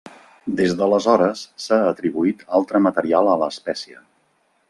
Des 0.59 0.71
d'aleshores 0.79 1.43
s'ha 1.65 1.79
atribuït 1.91 2.41
altre 2.61 2.83
material 2.89 3.31
a 3.35 3.39
l'espècie. 3.45 4.01